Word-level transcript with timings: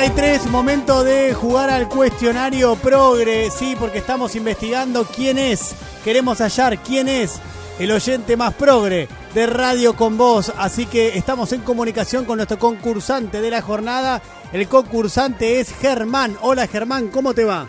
33, 0.00 0.46
momento 0.46 1.04
de 1.04 1.34
jugar 1.34 1.68
al 1.68 1.86
cuestionario 1.86 2.74
progre, 2.76 3.50
sí, 3.50 3.76
porque 3.78 3.98
estamos 3.98 4.34
investigando 4.34 5.04
quién 5.04 5.36
es, 5.36 5.74
queremos 6.02 6.38
hallar 6.40 6.78
quién 6.78 7.06
es 7.06 7.34
el 7.78 7.92
oyente 7.92 8.34
más 8.34 8.54
progre 8.54 9.08
de 9.34 9.46
Radio 9.46 9.94
con 9.96 10.16
Voz, 10.16 10.54
así 10.56 10.86
que 10.86 11.18
estamos 11.18 11.52
en 11.52 11.60
comunicación 11.60 12.24
con 12.24 12.38
nuestro 12.38 12.58
concursante 12.58 13.42
de 13.42 13.50
la 13.50 13.60
jornada, 13.60 14.22
el 14.54 14.66
concursante 14.68 15.60
es 15.60 15.70
Germán. 15.70 16.34
Hola 16.40 16.66
Germán, 16.66 17.08
¿cómo 17.08 17.34
te 17.34 17.44
va? 17.44 17.68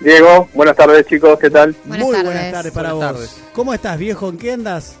Diego, 0.00 0.48
buenas 0.54 0.74
tardes 0.74 1.04
chicos, 1.06 1.38
¿qué 1.38 1.50
tal? 1.50 1.76
Buenas 1.84 2.06
Muy 2.06 2.16
tardes. 2.16 2.32
buenas 2.32 2.50
tardes 2.52 2.72
para 2.72 2.92
Buenas 2.94 3.12
vos. 3.12 3.20
tardes. 3.28 3.44
¿Cómo 3.52 3.74
estás 3.74 3.98
viejo? 3.98 4.30
¿En 4.30 4.38
qué 4.38 4.52
andas? 4.52 4.94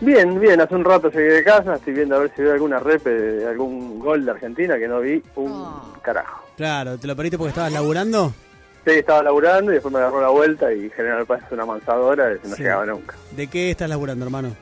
Bien, 0.00 0.38
bien, 0.38 0.60
hace 0.60 0.74
un 0.74 0.84
rato 0.84 1.10
llegué 1.10 1.32
de 1.34 1.44
casa, 1.44 1.76
estoy 1.76 1.94
viendo 1.94 2.16
a 2.16 2.18
ver 2.18 2.30
si 2.36 2.42
veo 2.42 2.52
alguna 2.52 2.78
rep 2.78 3.02
de 3.04 3.46
algún 3.48 3.98
gol 3.98 4.24
de 4.24 4.30
Argentina 4.30 4.76
que 4.78 4.86
no 4.88 5.00
vi 5.00 5.22
un 5.36 5.50
Oh. 5.52 5.94
carajo. 6.02 6.44
Claro, 6.56 6.98
¿te 6.98 7.06
lo 7.06 7.16
perdiste 7.16 7.38
porque 7.38 7.50
estabas 7.50 7.72
laburando? 7.72 8.32
Sí, 8.84 8.92
estaba 8.92 9.22
laburando 9.22 9.72
y 9.72 9.74
después 9.74 9.92
me 9.92 9.98
agarró 10.00 10.20
la 10.20 10.28
vuelta 10.28 10.72
y 10.72 10.90
General 10.90 11.24
Paz 11.26 11.40
es 11.46 11.52
una 11.52 11.64
mansadora 11.66 12.32
y 12.32 12.46
no 12.48 12.54
Sí. 12.56 12.62
llegaba 12.62 12.84
nunca. 12.86 13.14
¿De 13.32 13.46
qué 13.48 13.70
estás 13.70 13.88
laburando, 13.88 14.24
hermano? 14.26 14.54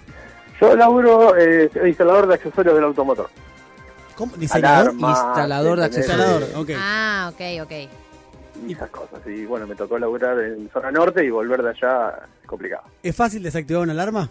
Yo 0.60 0.76
laburo, 0.76 1.36
eh, 1.36 1.68
instalador 1.84 2.28
de 2.28 2.34
accesorios 2.34 2.74
del 2.76 2.84
automotor. 2.84 3.28
¿Cómo? 4.16 4.36
¿Diseñador? 4.36 4.94
Instalador 4.94 5.80
de 5.80 5.88
tenés, 5.90 6.08
Instalador, 6.08 6.42
eh, 6.44 6.52
ok. 6.56 6.70
Ah, 6.78 7.30
ok, 7.34 7.62
ok. 7.64 7.72
y 8.68 8.72
esas 8.72 8.88
cosas. 8.90 9.18
Y 9.26 9.44
bueno, 9.46 9.66
me 9.66 9.74
tocó 9.74 9.98
laburar 9.98 10.38
en 10.38 10.70
zona 10.72 10.92
norte 10.92 11.24
y 11.24 11.28
volver 11.28 11.60
de 11.60 11.70
allá 11.70 12.20
es 12.40 12.46
complicado. 12.48 12.84
¿Es 13.02 13.14
fácil 13.14 13.42
desactivar 13.42 13.82
una 13.82 13.92
alarma? 13.92 14.28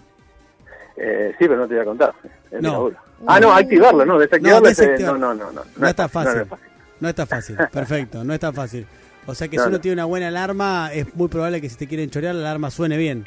Eh, 0.97 1.31
sí, 1.38 1.45
pero 1.47 1.58
no 1.58 1.67
te 1.67 1.73
voy 1.73 1.81
a 1.81 1.86
contar. 1.86 2.13
Es 2.52 2.61
No. 2.61 2.91
Ah, 3.25 3.39
no, 3.39 3.53
activarlo, 3.53 4.05
no, 4.05 4.19
desactivarlo. 4.19 4.61
No, 4.61 4.67
es, 4.67 4.77
desactivar. 4.77 5.13
no, 5.17 5.33
no, 5.33 5.45
no, 5.45 5.52
no. 5.53 5.61
No 5.77 5.85
es 5.85 5.89
está 5.91 6.03
No, 6.03 6.09
fácil. 6.09 6.33
no 6.35 6.41
es 6.41 6.47
fácil. 6.50 6.67
No 7.00 7.09
está 7.09 7.25
fácil, 7.25 7.58
perfecto, 7.72 8.23
no 8.23 8.33
está 8.33 8.52
fácil. 8.53 8.85
O 9.25 9.33
sea 9.33 9.47
que 9.47 9.55
No, 9.58 9.63
si 9.63 9.67
uno 9.69 9.77
no. 9.77 9.81
tiene 9.81 9.94
una 9.94 10.05
buena 10.05 10.27
alarma, 10.27 10.91
es 10.94 11.13
muy 11.16 11.27
probable 11.30 11.61
que 11.61 11.69
si 11.69 11.75
te 11.77 11.88
quieren 11.88 12.09
chorear, 12.09 12.35
la 12.35 12.41
alarma 12.50 12.69
suene 12.69 12.97
bien. 12.97 13.23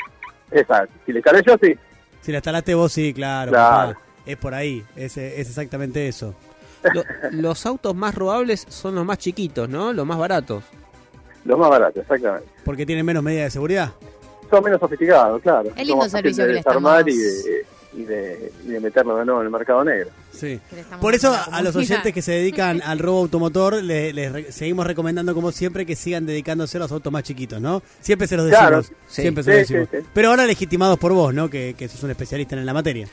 Exacto. 0.50 0.92
Si 1.06 1.12
le 1.12 1.18
instalé 1.20 1.42
yo, 1.46 1.56
sí. 1.62 1.74
Si 2.20 2.30
la 2.32 2.38
instalaste 2.38 2.74
vos, 2.74 2.92
sí, 2.92 3.12
claro. 3.14 3.50
Claro. 3.52 3.88
papá. 3.94 4.00
Es 4.26 4.36
por 4.36 4.54
ahí, 4.54 4.84
es, 4.96 5.16
es 5.16 5.48
exactamente 5.48 6.06
eso. 6.08 6.34
Lo- 6.94 7.04
los 7.32 7.64
autos 7.66 7.94
más 7.94 8.14
robables 8.14 8.66
son 8.68 8.94
los 8.94 9.04
más 9.04 9.18
chiquitos, 9.18 9.68
¿no? 9.68 9.92
Los 9.92 10.06
más 10.06 10.18
baratos. 10.18 10.62
Lo 11.44 11.56
más 11.56 11.70
barato, 11.70 12.00
exactamente. 12.00 12.48
Porque 12.64 12.84
tienen 12.84 13.06
menos 13.06 13.22
medidas 13.22 13.44
de 13.46 13.50
seguridad. 13.50 13.92
Son 14.50 14.62
menos 14.64 14.80
sofisticados, 14.80 15.42
claro. 15.42 15.70
Es 15.76 15.86
lindo 15.86 16.08
servicio 16.08 16.44
que 16.44 16.48
de 16.48 16.52
le 16.54 16.58
desarmar 16.60 17.08
estamos- 17.08 17.16
y 17.16 17.48
de, 17.48 17.66
y, 17.94 18.04
de, 18.04 18.52
y 18.66 18.68
de 18.68 18.80
meterlo 18.80 19.16
de 19.16 19.24
nuevo 19.24 19.40
en 19.40 19.46
el 19.46 19.52
mercado 19.52 19.82
negro. 19.84 20.10
Sí. 20.32 20.60
Que 20.68 20.84
Por 21.00 21.14
eso 21.14 21.34
a 21.50 21.62
los 21.62 21.74
oyentes 21.76 22.12
que 22.12 22.20
se 22.20 22.32
dedican 22.32 22.82
al 22.84 22.98
robo 22.98 23.20
automotor 23.20 23.82
le- 23.82 24.12
les 24.12 24.32
re- 24.32 24.52
seguimos 24.52 24.86
recomendando 24.86 25.34
como 25.34 25.50
siempre 25.50 25.86
que 25.86 25.96
sigan 25.96 26.26
dedicándose 26.26 26.76
a 26.76 26.80
los 26.80 26.92
autos 26.92 27.10
más 27.12 27.22
chiquitos, 27.22 27.60
¿no? 27.60 27.82
Siempre 28.00 28.26
se 28.28 28.36
los 28.36 28.46
decimos, 28.46 28.68
Claro. 28.68 28.82
Sí. 28.82 29.22
siempre 29.22 29.42
se 29.44 29.50
los 29.50 29.58
decimos. 29.60 29.88
sí, 29.90 29.96
sí. 30.02 30.06
Pero 30.12 30.28
ahora 30.30 30.44
legitimados 30.44 30.98
por 30.98 31.12
vos, 31.14 31.32
¿no? 31.32 31.48
Que, 31.48 31.74
que 31.76 31.88
sos 31.88 32.02
un 32.02 32.10
especialista 32.10 32.54
en 32.54 32.66
la 32.66 32.74
materia. 32.74 33.08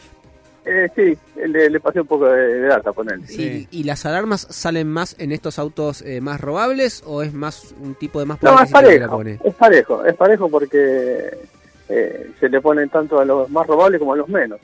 Eh, 0.66 0.88
sí, 0.96 1.18
le, 1.46 1.70
le 1.70 1.80
pasé 1.82 2.00
un 2.00 2.08
poco 2.08 2.26
de, 2.30 2.42
de 2.60 2.68
data, 2.68 2.94
ponele. 2.94 3.28
Sí. 3.28 3.68
¿Y, 3.72 3.80
y 3.82 3.84
las 3.84 4.06
alarmas 4.06 4.48
salen 4.50 4.88
más 4.88 5.16
en 5.20 5.32
estos 5.34 5.60
autos 5.60 6.02
eh, 6.04 6.22
más 6.22 6.40
robables 6.40 7.04
o 7.06 7.22
es 7.22 7.34
más 7.34 7.76
un 7.82 7.96
tipo 7.96 8.20
de 8.20 8.26
más 8.26 8.42
No, 8.42 8.52
es 8.54 8.74
adquisitivo 8.74 8.80
que 8.90 9.00
la 9.00 9.08
parejo, 9.08 9.18
pone? 9.18 9.40
es 9.44 9.56
parejo, 9.56 10.06
es 10.06 10.16
parejo 10.16 10.50
porque 10.50 11.38
eh, 11.90 12.32
se 12.40 12.48
le 12.50 12.62
ponen 12.62 12.88
tanto 12.90 13.20
a 13.20 13.26
los 13.26 13.50
más 13.50 13.68
robables 13.68 14.00
como 14.00 14.14
a 14.14 14.18
los 14.18 14.30
menos. 14.30 14.60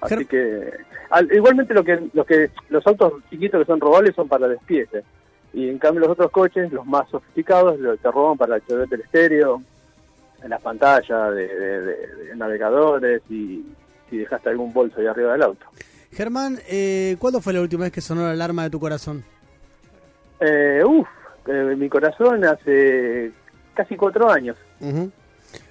Así 0.00 0.14
Ger- 0.14 0.26
que, 0.28 0.70
al- 1.10 1.30
igualmente 1.32 1.74
lo 1.74 1.84
que, 1.84 2.00
lo 2.14 2.24
que 2.24 2.50
los 2.70 2.86
autos 2.86 3.12
chiquitos 3.28 3.60
que 3.60 3.66
son 3.66 3.80
robables 3.80 4.14
son 4.14 4.28
para 4.28 4.48
despiece. 4.48 5.02
Y 5.52 5.68
en 5.68 5.78
cambio 5.78 6.00
los 6.02 6.10
otros 6.10 6.30
coches, 6.30 6.72
los 6.72 6.86
más 6.86 7.06
sofisticados, 7.10 7.78
lo- 7.80 7.96
te 7.98 8.10
roban 8.10 8.38
para 8.38 8.56
acceder 8.56 8.88
del 8.88 9.00
estéreo, 9.02 9.60
en 10.42 10.48
las 10.50 10.62
pantallas, 10.62 11.34
de, 11.34 11.48
de- 11.48 11.80
de- 11.82 12.14
de 12.28 12.36
navegadores 12.36 13.20
y 13.28 13.62
si 14.10 14.18
dejaste 14.18 14.48
algún 14.48 14.72
bolso 14.72 15.00
ahí 15.00 15.06
arriba 15.06 15.32
del 15.32 15.42
auto. 15.42 15.66
Germán, 16.12 16.58
eh, 16.68 17.16
¿cuándo 17.18 17.40
fue 17.40 17.52
la 17.52 17.60
última 17.60 17.84
vez 17.84 17.92
que 17.92 18.00
sonó 18.00 18.22
la 18.22 18.32
alarma 18.32 18.64
de 18.64 18.70
tu 18.70 18.80
corazón? 18.80 19.24
Eh, 20.40 20.82
uf, 20.84 21.06
eh, 21.46 21.74
mi 21.76 21.88
corazón 21.88 22.44
hace 22.44 23.32
casi 23.74 23.96
cuatro 23.96 24.30
años, 24.30 24.56
Ujú, 24.80 25.10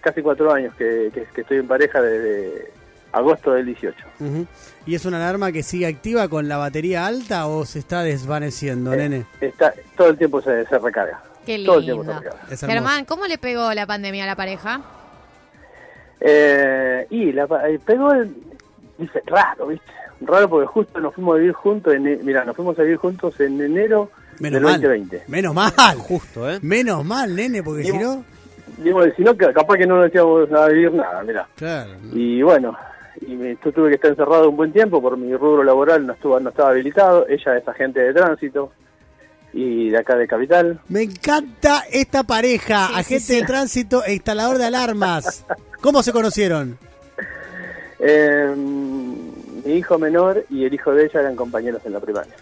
casi 0.01 0.21
cuatro 0.21 0.51
años 0.53 0.73
que, 0.75 1.09
que- 1.13 1.25
que 1.33 1.41
estoy 1.41 1.57
en 1.57 1.67
pareja 1.67 2.01
desde 2.01 2.71
agosto 3.11 3.53
del 3.53 3.65
18. 3.65 3.97
ujú. 4.19 4.45
¿Y 4.85 4.95
es 4.95 5.05
una 5.05 5.17
alarma 5.17 5.51
que 5.51 5.63
sigue 5.63 5.87
activa 5.87 6.27
con 6.27 6.47
la 6.47 6.57
batería 6.57 7.05
alta 7.07 7.47
o 7.47 7.65
se 7.65 7.79
está 7.79 8.03
desvaneciendo, 8.03 8.93
Eh, 8.93 8.97
nene? 8.97 9.25
Está, 9.41 9.73
todo 9.95 10.09
el 10.09 10.17
tiempo 10.17 10.41
se, 10.41 10.65
se 10.65 10.79
recarga. 10.79 11.21
Qué 11.45 11.63
Todo 11.65 11.79
el 11.79 11.85
tiempo 11.85 12.03
se 12.03 12.09
lindo. 12.11 12.23
recarga. 12.23 12.57
Germán, 12.67 13.05
¿cómo 13.05 13.25
le 13.25 13.37
pegó 13.37 13.73
la 13.73 13.85
pandemia 13.87 14.25
a 14.25 14.27
la 14.27 14.35
pareja? 14.35 14.81
Eh, 16.19 17.05
y 17.09 17.31
la, 17.31 17.47
pa- 17.47 17.67
eh, 17.69 17.79
pegó 17.83 18.11
el, 18.11 18.33
dice, 18.97 19.22
raro, 19.25 19.67
¿viste? 19.67 19.85
Raro 20.22 20.50
porque 20.50 20.67
justo 20.67 21.00
nos 21.00 21.13
fuimos 21.13 21.35
a 21.35 21.39
vivir 21.39 21.53
juntos, 21.53 21.94
en, 21.94 22.07
e- 22.07 22.19
mira, 22.23 22.44
nos 22.44 22.55
fuimos 22.55 22.78
a 22.79 22.81
vivir 22.81 22.97
juntos 22.97 23.39
en 23.39 23.61
enero 23.61 24.09
Menos 24.39 24.53
del 24.55 24.63
mal. 24.63 24.81
2020. 24.81 25.23
Menos 25.28 25.53
mal. 25.53 25.72
Justo, 25.97 26.50
¿eh? 26.50 26.59
Menos 26.61 27.05
mal, 27.05 27.35
nene, 27.35 27.61
porque 27.61 27.83
si 27.83 27.97
no... 27.97 28.23
Digo, 28.78 29.03
si 29.16 29.23
no, 29.23 29.35
que- 29.38 29.53
capaz 29.53 29.78
que 29.78 29.85
no 29.88 29.97
nos 30.01 30.13
íbamos 30.13 30.51
a 30.51 30.67
vivir 30.67 30.91
nada, 30.94 31.23
mira. 31.23 31.47
Claro. 31.55 31.91
Y 32.13 32.41
bueno, 32.41 32.75
y 33.22 33.35
me, 33.35 33.57
yo 33.63 33.72
tuve 33.72 33.89
que 33.89 33.95
estar 33.95 34.11
encerrado 34.11 34.49
un 34.49 34.57
buen 34.57 34.72
tiempo 34.73 35.01
por 35.01 35.17
mi 35.17 35.35
rubro 35.35 35.63
laboral, 35.63 36.05
no 36.05 36.13
estuvo, 36.13 36.39
no 36.39 36.49
estaba 36.49 36.69
habilitado. 36.72 37.28
Ella 37.28 37.57
es 37.57 37.67
agente 37.67 37.99
de 37.99 38.13
tránsito 38.13 38.72
y 39.59 39.90
de 39.90 39.97
acá 39.97 40.16
de 40.16 40.28
Capital. 40.28 40.79
Me 40.88 41.01
encanta 41.01 41.84
esta 41.91 42.23
pareja, 42.23 42.88
Sí, 42.88 42.94
agente 42.94 43.19
sí, 43.19 43.34
sí. 43.34 43.40
de 43.41 43.47
tránsito 43.47 44.03
e 44.06 44.13
instalador 44.13 44.57
de 44.59 44.66
alarmas. 44.66 45.44
¿Cómo 45.81 46.03
se 46.03 46.12
conocieron? 46.13 46.78
Eh, 48.00 48.53
mi 48.56 49.73
hijo 49.73 49.97
menor 49.97 50.46
y 50.50 50.66
el 50.66 50.73
hijo 50.73 50.94
de 50.94 51.06
ella 51.06 51.22
eran 51.22 51.35
compañeros 51.35 51.81
en 51.85 51.94
la 51.94 52.00
primaria. 52.00 52.34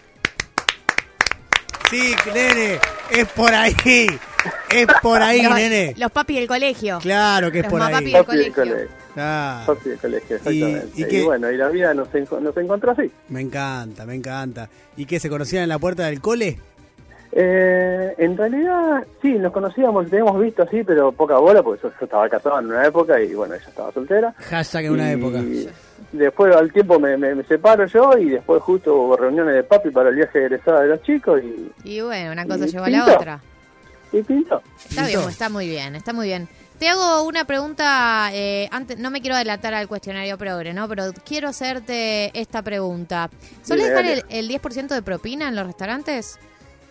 Sí, 1.90 2.14
nene, 2.34 2.78
es 3.10 3.26
por 3.28 3.54
ahí. 3.54 3.74
Es 4.70 4.86
por 5.02 5.22
ahí, 5.22 5.42
los, 5.42 5.54
nene. 5.54 5.94
los 5.96 6.10
papis 6.12 6.36
del 6.38 6.48
colegio. 6.48 6.98
Claro 7.00 7.50
que 7.50 7.58
es 7.60 7.64
Los 7.64 7.72
por 7.72 7.82
ahí. 7.82 7.94
piden- 8.04 8.24
Papi 8.24 8.36
del 8.36 8.52
colegio. 8.52 8.88
Ah, 9.16 9.62
Papi 9.66 9.88
del 9.90 9.98
colegio, 9.98 10.28
Y- 10.28 10.34
exactamente. 10.34 10.88
y 10.94 11.02
Y, 11.02 11.08
qué- 11.08 11.22
bueno, 11.24 11.50
y 11.50 11.56
la 11.56 11.68
vida 11.68 11.94
nos, 11.94 12.08
enco- 12.08 12.40
nos 12.40 12.56
encontró 12.56 12.90
así. 12.92 13.10
me 13.28 13.40
encanta, 13.40 14.04
me 14.04 14.14
encanta. 14.14 14.68
¿Y 14.96 15.06
qué, 15.06 15.18
se 15.20 15.28
conocían 15.28 15.62
en 15.62 15.68
la 15.68 15.78
puerta 15.78 16.06
del 16.06 16.20
cole? 16.20 16.58
Eh, 17.38 18.14
en 18.16 18.34
realidad, 18.34 19.04
sí, 19.20 19.32
nos 19.34 19.52
conocíamos, 19.52 20.08
teníamos 20.08 20.40
visto 20.40 20.62
así, 20.62 20.82
pero 20.82 21.12
poca 21.12 21.36
bola, 21.36 21.62
porque 21.62 21.82
yo, 21.82 21.90
yo 22.00 22.04
estaba 22.06 22.26
casado 22.30 22.58
en 22.60 22.66
una 22.68 22.86
época 22.86 23.20
y 23.20 23.34
bueno, 23.34 23.54
ella 23.54 23.68
estaba 23.68 23.92
soltera. 23.92 24.32
Hashtag 24.38 24.86
en 24.86 24.92
una 24.92 25.10
Y 25.10 25.12
época. 25.12 25.42
Después 26.12 26.56
al 26.56 26.72
tiempo 26.72 26.98
me, 26.98 27.14
me- 27.18 27.34
me 27.34 27.44
separo 27.44 27.84
yo 27.84 28.16
y 28.16 28.30
después 28.30 28.62
justo 28.62 28.94
hubo 28.94 29.16
reuniones 29.18 29.54
de 29.54 29.64
papi 29.64 29.90
para 29.90 30.08
el 30.08 30.14
viaje 30.14 30.38
de 30.38 30.46
egresada 30.46 30.80
de 30.80 30.88
los 30.88 31.02
chicos 31.02 31.42
y, 31.42 31.72
Y 31.84 32.00
bueno, 32.00 32.32
una 32.32 32.46
cosa 32.46 32.64
llevó 32.64 32.84
a 32.86 32.88
la 32.90 33.04
otra. 33.04 33.40
y 34.12 34.22
pintó. 34.22 34.62
Está 34.88 35.06
bien, 35.06 35.20
está 35.28 35.48
muy 35.50 35.68
bien, 35.68 35.94
está 35.94 36.14
muy 36.14 36.26
bien. 36.28 36.48
Te 36.78 36.88
hago 36.88 37.22
una 37.24 37.44
pregunta, 37.44 38.30
eh, 38.32 38.66
antes, 38.70 38.98
no 38.98 39.10
me 39.10 39.20
quiero 39.20 39.36
adelantar 39.36 39.74
al 39.74 39.88
cuestionario 39.88 40.38
progre, 40.38 40.72
¿no? 40.72 40.88
Pero 40.88 41.04
quiero 41.26 41.48
hacerte 41.48 42.30
esta 42.38 42.62
pregunta. 42.62 43.28
¿Solés 43.62 43.88
Dime, 43.88 44.02
dejar 44.02 44.24
el, 44.30 44.50
el 44.50 44.60
10% 44.62 44.88
de 44.88 45.02
propina 45.02 45.48
en 45.48 45.54
los 45.56 45.66
restaurantes? 45.66 46.38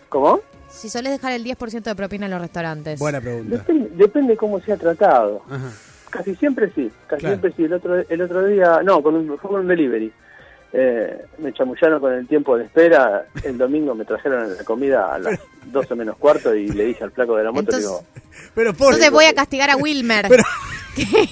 ¿Cómo? 0.08 0.40
Si 0.70 0.88
solés 0.88 1.12
dejar 1.12 1.32
el 1.32 1.44
10% 1.44 1.82
de 1.82 1.94
propina 1.94 2.26
en 2.26 2.32
los 2.32 2.40
restaurantes. 2.40 2.98
Buena 2.98 3.20
pregunta. 3.20 3.56
Depende, 3.58 3.90
depende 3.94 4.36
cómo 4.36 4.60
sea 4.60 4.76
tratado. 4.76 5.42
Ajá. 5.48 5.70
Casi 6.10 6.34
siempre 6.36 6.70
sí, 6.74 6.90
casi 7.06 7.20
Claro. 7.20 7.34
siempre 7.36 7.52
sí. 7.56 7.64
El 7.64 7.72
otro, 7.74 7.96
el 8.08 8.22
otro 8.22 8.46
día, 8.46 8.80
no, 8.84 9.02
con 9.02 9.14
un, 9.16 9.26
fue 9.38 9.50
con 9.50 9.60
un 9.60 9.68
delivery. 9.68 10.12
Eh, 10.72 11.24
me 11.38 11.52
chamullaron 11.52 12.00
con 12.00 12.12
el 12.12 12.26
tiempo 12.26 12.56
de 12.58 12.64
espera. 12.64 13.26
El 13.44 13.56
domingo 13.58 13.94
me 13.94 14.04
trajeron 14.04 14.54
la 14.56 14.64
comida 14.64 15.14
a 15.14 15.18
las 15.18 15.38
12 15.66 15.94
menos 15.94 16.16
cuarto 16.16 16.54
y 16.54 16.68
le 16.68 16.84
dije 16.86 17.04
al 17.04 17.10
flaco 17.12 17.36
de 17.36 17.44
la 17.44 17.50
moto, 17.52 17.60
Entonces- 17.76 17.82
digo, 17.84 18.04
Pero 18.54 18.74
por 18.74 18.88
Entonces 18.88 19.10
voy 19.10 19.24
a 19.26 19.34
castigar 19.34 19.70
a 19.70 19.76
Wilmer. 19.76 20.26
Pero- 20.28 20.44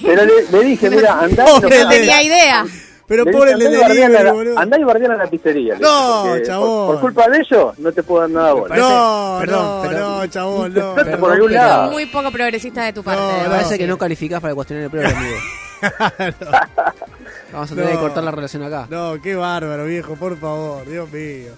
pero 0.03 0.25
le, 0.25 0.33
le 0.51 0.63
dije, 0.63 0.89
mira, 0.89 1.19
andá, 1.21 1.45
Pobre 1.61 1.83
no 1.83 1.89
tenía 1.89 2.21
idea. 2.23 2.65
Pero 3.07 3.23
pobre 3.25 3.51
el 3.51 3.61
andá 3.61 3.65
y 3.69 3.77
bardeala 3.81 3.87
delivery, 4.07 4.23
la- 4.23 4.31
boludo. 4.33 4.59
Andá 4.59 4.79
y 4.79 4.83
bardeala 4.83 5.15
la 5.15 5.27
pizzería. 5.27 5.75
No, 5.79 6.39
chabón. 6.43 6.67
Por, 6.67 6.87
por 6.95 6.99
culpa 7.01 7.29
de 7.29 7.37
ellos, 7.39 7.79
no 7.79 7.91
te 7.91 8.01
puedo 8.03 8.21
dar 8.21 8.29
nada 8.31 8.55
parece- 8.67 8.87
No, 8.87 9.37
Perdón, 9.39 9.65
no, 9.65 9.81
pero- 9.89 9.99
no, 9.99 10.27
chabón, 10.27 10.73
no. 10.73 10.95
Vete 10.95 11.17
por 11.17 11.31
algún 11.31 11.53
lado. 11.53 11.91
Muy 11.91 12.05
poco 12.07 12.31
progresista 12.31 12.83
de 12.83 12.93
tu 12.93 13.03
parte. 13.03 13.21
No, 13.21 13.43
Me 13.43 13.49
parece 13.49 13.77
que 13.77 13.85
no 13.87 13.97
calificás 13.97 14.41
para 14.41 14.51
el 14.51 14.55
cuestionario 14.55 14.89
de 14.89 14.97
prueba, 14.97 15.17
amigo. 15.17 15.35
Vamos 17.51 17.71
a 17.71 17.75
tener 17.75 17.89
No. 17.91 17.95
que 17.99 18.03
cortar 18.05 18.23
la 18.23 18.31
relación 18.31 18.63
acá. 18.63 18.87
No, 18.89 19.21
qué 19.21 19.35
bárbaro, 19.35 19.85
viejo, 19.85 20.15
por 20.15 20.37
favor, 20.37 20.85
Dios 20.89 21.09
mío. 21.11 21.51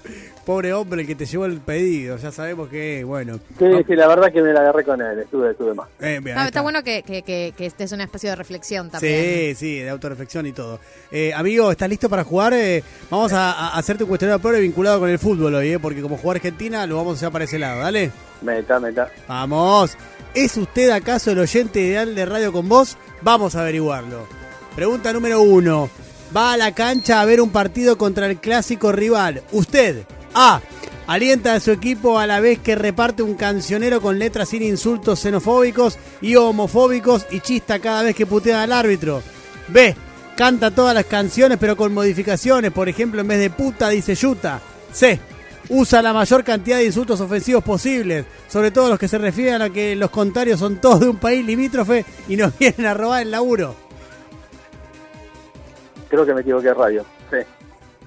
Pobre 0.45 0.71
hombre 0.73 1.01
el 1.01 1.07
que 1.07 1.15
te 1.15 1.25
llevó 1.25 1.45
el 1.45 1.59
pedido, 1.59 2.17
ya 2.17 2.31
sabemos 2.31 2.69
que, 2.69 3.03
bueno. 3.03 3.39
Sí, 3.57 3.65
sí, 3.87 3.95
la 3.95 4.07
verdad 4.07 4.31
que 4.31 4.41
me 4.41 4.53
la 4.53 4.61
agarré 4.61 4.83
con 4.83 5.01
él, 5.01 5.19
estuve, 5.19 5.51
estuve 5.51 5.73
más. 5.73 5.87
Eh, 5.99 6.21
Está, 6.45 6.61
bueno 6.61 6.83
que, 6.83 7.03
que, 7.03 7.21
que, 7.23 7.53
que 7.57 7.65
este 7.65 7.85
es 7.85 7.91
un 7.91 8.01
espacio 8.01 8.29
de 8.29 8.35
reflexión 8.35 8.89
también. 8.89 9.23
Sí, 9.23 9.55
sí, 9.55 9.79
de 9.79 9.89
autorreflexión 9.89 10.45
y 10.45 10.51
todo. 10.53 10.79
Eh, 11.11 11.33
amigo, 11.33 11.71
¿estás 11.71 11.89
listo 11.89 12.09
para 12.09 12.23
jugar? 12.23 12.53
Eh, 12.53 12.83
vamos 13.09 13.33
a, 13.33 13.51
a 13.51 13.77
hacerte 13.77 14.03
un 14.03 14.09
cuestionario 14.09 14.41
pobre 14.41 14.59
vinculado 14.59 14.99
con 14.99 15.09
el 15.09 15.19
fútbol 15.19 15.55
hoy, 15.55 15.73
eh, 15.73 15.79
porque 15.79 16.01
como 16.01 16.17
jugar 16.17 16.37
Argentina 16.37 16.85
lo 16.85 16.97
vamos 16.97 17.13
a 17.13 17.15
hacer 17.17 17.31
para 17.31 17.45
ese 17.45 17.59
lado, 17.59 17.81
¿dale? 17.81 18.11
Meta, 18.41 18.79
meta. 18.79 19.09
Vamos. 19.27 19.97
¿Es 20.33 20.55
usted 20.57 20.91
acaso 20.91 21.31
el 21.31 21.39
oyente 21.39 21.79
ideal 21.79 22.13
de 22.13 22.25
Radio 22.25 22.51
con 22.53 22.69
Vos? 22.69 22.97
Vamos 23.21 23.55
a 23.55 23.61
averiguarlo. 23.61 24.27
Pregunta 24.77 25.11
número 25.11 25.41
uno. 25.41 25.89
Va 26.37 26.53
a 26.53 26.57
la 26.57 26.71
cancha 26.71 27.19
a 27.19 27.25
ver 27.25 27.41
un 27.41 27.49
partido 27.49 27.97
contra 27.97 28.27
el 28.27 28.37
clásico 28.37 28.91
rival. 28.91 29.41
Usted, 29.51 30.05
A. 30.35 30.61
Alienta 31.07 31.55
a 31.55 31.59
su 31.59 31.71
equipo 31.71 32.19
a 32.19 32.27
la 32.27 32.39
vez 32.39 32.59
que 32.59 32.75
reparte 32.75 33.23
un 33.23 33.33
cancionero 33.33 34.01
con 34.01 34.19
letras 34.19 34.49
sin 34.49 34.61
insultos 34.61 35.19
xenofóbicos 35.19 35.97
y 36.21 36.35
homofóbicos 36.35 37.25
y 37.31 37.39
chista 37.39 37.79
cada 37.79 38.03
vez 38.03 38.15
que 38.15 38.27
putea 38.27 38.61
al 38.61 38.71
árbitro. 38.71 39.23
B. 39.69 39.95
Canta 40.35 40.69
todas 40.69 40.93
las 40.93 41.05
canciones 41.05 41.57
pero 41.59 41.75
con 41.75 41.91
modificaciones. 41.91 42.71
Por 42.71 42.87
ejemplo, 42.87 43.21
en 43.21 43.29
vez 43.29 43.39
de 43.39 43.49
puta 43.49 43.89
dice 43.89 44.13
yuta. 44.13 44.61
C. 44.93 45.19
Usa 45.69 46.03
la 46.03 46.13
mayor 46.13 46.43
cantidad 46.43 46.77
de 46.77 46.85
insultos 46.85 47.19
ofensivos 47.19 47.63
posibles, 47.63 48.27
sobre 48.47 48.69
todo 48.69 48.89
los 48.89 48.99
que 48.99 49.07
se 49.07 49.17
refieren 49.17 49.63
a 49.63 49.71
que 49.71 49.95
los 49.95 50.11
contrarios 50.11 50.59
son 50.59 50.79
todos 50.79 50.99
de 50.99 51.09
un 51.09 51.17
país 51.17 51.43
limítrofe 51.43 52.05
y 52.29 52.35
nos 52.35 52.55
vienen 52.59 52.85
a 52.85 52.93
robar 52.93 53.23
el 53.23 53.31
laburo. 53.31 53.86
Creo 56.09 56.25
que 56.25 56.33
me 56.33 56.41
equivoqué 56.41 56.67
de 56.67 56.73
radio. 56.73 57.05
Sí, 57.31 57.37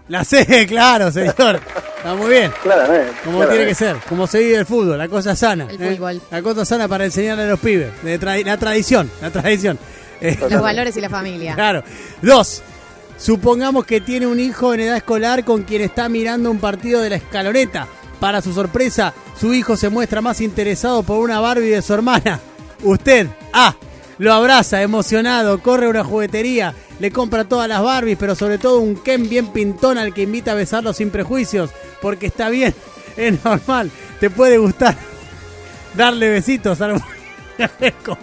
La 0.08 0.24
C, 0.24 0.66
claro, 0.68 1.10
señor. 1.12 1.60
Está 1.98 2.14
muy 2.14 2.30
bien. 2.30 2.52
claramente. 2.62 3.12
Como 3.24 3.38
claramente. 3.38 3.48
tiene 3.56 3.66
que 3.66 3.74
ser, 3.74 3.96
como 4.08 4.26
se 4.26 4.38
vive 4.40 4.56
el 4.56 4.66
fútbol, 4.66 4.96
la 4.98 5.08
cosa 5.08 5.36
sana. 5.36 5.66
El 5.70 5.80
¿eh? 5.82 5.94
fútbol. 5.96 6.20
La 6.30 6.42
cosa 6.42 6.64
sana 6.64 6.88
para 6.88 7.04
enseñarle 7.04 7.44
a 7.44 7.46
los 7.48 7.60
pibes. 7.60 7.90
De 8.02 8.18
tra- 8.20 8.42
la 8.44 8.56
tradición, 8.56 9.10
la 9.20 9.30
tradición. 9.30 9.78
Eh, 10.22 10.36
Los 10.50 10.60
valores 10.60 10.94
y 10.98 11.00
la 11.00 11.08
familia. 11.08 11.54
Claro. 11.54 11.82
Dos. 12.20 12.62
Supongamos 13.16 13.86
que 13.86 14.02
tiene 14.02 14.26
un 14.26 14.38
hijo 14.38 14.74
en 14.74 14.80
edad 14.80 14.98
escolar 14.98 15.44
con 15.46 15.62
quien 15.62 15.80
está 15.80 16.10
mirando 16.10 16.50
un 16.50 16.58
partido 16.58 17.00
de 17.00 17.08
la 17.08 17.16
escaloneta. 17.16 17.86
Para 18.18 18.42
su 18.42 18.52
sorpresa, 18.52 19.14
su 19.40 19.54
hijo 19.54 19.78
se 19.78 19.88
muestra 19.88 20.20
más 20.20 20.42
interesado 20.42 21.02
por 21.02 21.20
una 21.20 21.40
Barbie 21.40 21.70
de 21.70 21.80
su 21.80 21.94
hermana. 21.94 22.38
Usted, 22.82 23.28
A. 23.54 23.74
Lo 24.20 24.34
abraza 24.34 24.82
emocionado, 24.82 25.62
corre 25.62 25.86
a 25.86 25.88
una 25.88 26.04
juguetería, 26.04 26.74
le 26.98 27.10
compra 27.10 27.48
todas 27.48 27.66
las 27.66 27.82
Barbies, 27.82 28.18
pero 28.20 28.34
sobre 28.34 28.58
todo 28.58 28.80
un 28.80 28.96
Ken 28.96 29.30
bien 29.30 29.46
pintón 29.46 29.96
al 29.96 30.12
que 30.12 30.24
invita 30.24 30.52
a 30.52 30.56
besarlo 30.56 30.92
sin 30.92 31.08
prejuicios, 31.08 31.70
porque 32.02 32.26
está 32.26 32.50
bien, 32.50 32.74
es 33.16 33.42
normal, 33.42 33.90
te 34.20 34.28
puede 34.28 34.58
gustar 34.58 34.94
darle 35.96 36.28
besitos 36.28 36.78
al 36.82 37.00
muñeco. 37.58 38.18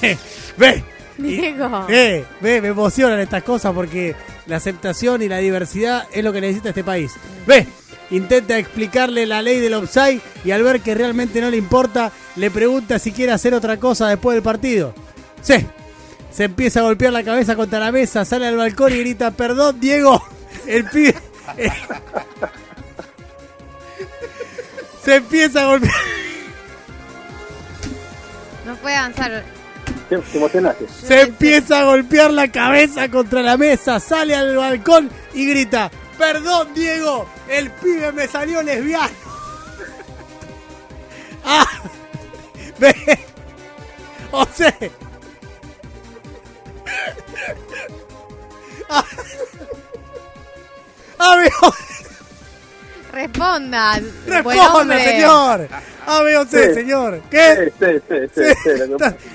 Ve, 0.00 0.18
ve, 0.56 0.84
Diego. 1.16 1.86
Ve, 1.86 2.24
ve, 2.40 2.60
me 2.60 2.68
emocionan 2.68 3.20
estas 3.20 3.44
cosas 3.44 3.72
porque 3.72 4.16
la 4.46 4.56
aceptación 4.56 5.22
y 5.22 5.28
la 5.28 5.38
diversidad 5.38 6.08
es 6.12 6.24
lo 6.24 6.32
que 6.32 6.40
necesita 6.40 6.70
este 6.70 6.82
país. 6.82 7.12
Ve, 7.46 7.68
intenta 8.10 8.58
explicarle 8.58 9.26
la 9.26 9.42
ley 9.42 9.60
del 9.60 9.74
offside 9.74 10.20
y 10.44 10.50
al 10.50 10.64
ver 10.64 10.80
que 10.80 10.96
realmente 10.96 11.40
no 11.40 11.50
le 11.50 11.56
importa, 11.56 12.10
le 12.34 12.50
pregunta 12.50 12.98
si 12.98 13.12
quiere 13.12 13.30
hacer 13.30 13.54
otra 13.54 13.76
cosa 13.76 14.08
después 14.08 14.34
del 14.34 14.42
partido. 14.42 15.03
Sí, 15.44 15.54
se 16.32 16.44
empieza 16.44 16.80
a 16.80 16.84
golpear 16.84 17.12
la 17.12 17.22
cabeza 17.22 17.54
contra 17.54 17.78
la 17.78 17.92
mesa, 17.92 18.24
sale 18.24 18.46
al 18.46 18.56
balcón 18.56 18.92
y 18.94 18.98
grita, 19.00 19.30
perdón 19.30 19.78
Diego, 19.78 20.24
el 20.66 20.86
pibe... 20.86 21.14
se 25.04 25.16
empieza 25.16 25.62
a 25.62 25.66
golpear... 25.66 25.94
No 28.64 28.74
puede 28.76 28.96
avanzar. 28.96 29.44
Te, 30.08 30.16
te 30.16 30.38
emocionaste. 30.38 30.86
Se 30.88 31.20
empieza 31.20 31.80
a 31.80 31.84
golpear 31.84 32.30
la 32.30 32.48
cabeza 32.48 33.10
contra 33.10 33.42
la 33.42 33.58
mesa, 33.58 34.00
sale 34.00 34.34
al 34.34 34.56
balcón 34.56 35.10
y 35.34 35.46
grita, 35.46 35.90
perdón 36.16 36.72
Diego, 36.74 37.28
el 37.50 37.70
pibe 37.70 38.12
me 38.12 38.26
salió 38.26 38.62
lesbiano. 38.62 39.12
ah, 41.44 41.66
ve, 42.78 42.94
o 44.32 44.46
sea, 44.46 44.74
Responda. 53.12 54.00
buen 54.26 54.44
responda 54.44 54.74
hombre. 54.80 55.04
señor, 55.04 55.68
amigo, 56.06 56.44
sí, 56.50 56.56
Sí. 56.68 56.74
señor, 56.74 57.20
¿qué? 57.30 57.72
Sí, 57.78 57.86
sí, 58.08 58.28
sí, 58.34 58.42
sí, 58.64 58.70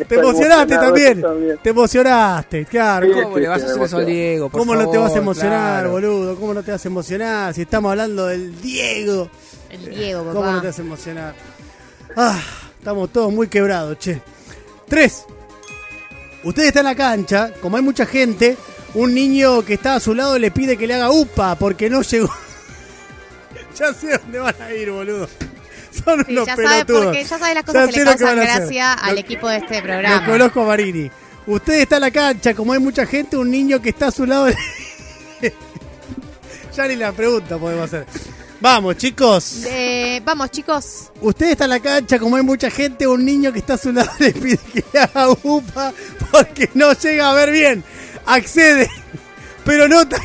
te 0.05 0.15
emocionaste 0.15 0.75
también. 0.75 1.23
Te 1.63 1.69
emocionaste, 1.69 2.65
claro. 2.65 3.07
Sí, 3.07 3.13
¿Cómo 3.21 3.37
le 3.37 3.47
vas 3.47 3.63
a 3.63 3.65
hacer 3.67 3.81
eso 3.81 3.97
al 3.97 4.05
Diego? 4.05 4.49
por 4.49 4.59
¿Cómo 4.59 4.75
no 4.75 4.89
te 4.89 4.97
vas 4.97 5.15
a 5.15 5.17
emocionar, 5.17 5.73
Claro. 5.79 5.91
boludo? 5.91 6.35
¿Cómo 6.35 6.53
no 6.53 6.61
te 6.63 6.71
vas 6.71 6.83
a 6.83 6.87
emocionar? 6.89 7.53
Si 7.53 7.61
estamos 7.61 7.89
hablando 7.91 8.27
del 8.27 8.59
Diego. 8.61 9.29
El 9.69 9.89
Diego, 9.89 10.21
papá. 10.23 10.33
¿Cómo 10.33 10.51
no 10.51 10.59
te 10.61 10.67
vas 10.67 10.79
a 10.79 10.81
emocionar? 10.81 11.33
Ah, 12.17 12.39
estamos 12.77 13.09
todos 13.13 13.31
muy 13.31 13.47
quebrados, 13.47 13.97
che. 13.97 14.21
Tres. 14.89 15.23
Usted 16.43 16.63
está 16.63 16.79
en 16.79 16.85
la 16.85 16.95
cancha, 16.95 17.51
como 17.61 17.77
hay 17.77 17.83
mucha 17.83 18.05
gente, 18.05 18.57
un 18.93 19.13
niño 19.13 19.63
que 19.63 19.73
está 19.75 19.95
a 19.95 19.99
su 19.99 20.13
lado 20.15 20.37
le 20.39 20.51
pide 20.51 20.77
que 20.77 20.87
le 20.87 20.95
haga 20.95 21.11
upa 21.11 21.55
porque 21.55 21.89
no 21.89 22.01
llegó. 22.01 22.33
ya 23.77 23.93
sé 23.93 24.17
dónde 24.17 24.39
van 24.39 24.55
a 24.61 24.73
ir, 24.73 24.91
boludo. 24.91 25.27
Son 26.05 26.23
unos 26.29 26.45
ya 26.45 26.55
sabe 26.55 26.67
pelotudos. 26.85 27.05
porque 27.05 27.23
ya 27.23 27.37
sabe 27.39 27.53
las 27.55 27.63
cosas 27.63 27.87
que 27.87 27.91
sé 27.93 27.99
le 27.99 28.05
lo 28.05 28.11
causan 28.11 28.39
hacer. 28.39 28.57
gracia 28.59 28.93
al 28.93 29.15
Lo- 29.15 29.21
equipo 29.21 29.49
de 29.49 29.57
este 29.57 29.77
Lo 29.77 29.83
programa. 29.83 30.25
conozco 30.25 30.61
a 30.61 30.65
Marini. 30.67 31.09
Usted 31.47 31.73
está 31.81 31.95
en 31.95 32.01
la 32.01 32.11
cancha, 32.11 32.53
como 32.53 32.73
hay 32.73 32.79
mucha 32.79 33.05
gente, 33.05 33.35
un 33.35 33.49
niño 33.49 33.81
que 33.81 33.89
está 33.89 34.07
a 34.07 34.11
su 34.11 34.25
lado. 34.25 34.47
ya 36.75 36.87
ni 36.87 36.95
la 36.95 37.11
pregunta 37.11 37.57
podemos 37.57 37.85
hacer. 37.85 38.05
Vamos, 38.61 38.97
chicos. 38.97 39.63
Eh, 39.65 40.21
vamos, 40.25 40.51
chicos. 40.51 41.11
Usted 41.21 41.51
está 41.51 41.63
en 41.63 41.69
la 41.69 41.79
cancha, 41.79 42.19
como 42.19 42.35
hay 42.35 42.43
mucha 42.43 42.69
gente, 42.69 43.07
un 43.07 43.23
niño 43.23 43.53
que 43.53 43.59
está 43.59 43.75
a 43.75 43.77
su 43.77 43.93
lado 43.93 44.11
le 44.19 44.33
pide 44.33 44.57
que 44.57 44.99
haga 44.99 45.29
upa 45.43 45.93
porque 46.31 46.69
no 46.73 46.91
llega 46.93 47.29
a 47.29 47.33
ver 47.33 47.51
bien. 47.51 47.83
Accede, 48.25 48.89
pero 49.63 49.87
nota 49.87 50.21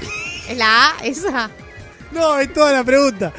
¿Es 0.48 0.58
la 0.58 0.90
A 0.90 1.04
esa? 1.04 1.50
No, 2.10 2.38
es 2.38 2.52
toda 2.52 2.72
la 2.72 2.82
pregunta. 2.82 3.32